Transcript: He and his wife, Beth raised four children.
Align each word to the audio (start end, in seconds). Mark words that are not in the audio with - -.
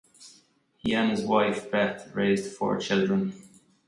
He 0.77 0.95
and 0.95 1.11
his 1.11 1.21
wife, 1.21 1.69
Beth 1.69 2.11
raised 2.15 2.53
four 2.55 2.79
children. 2.79 3.33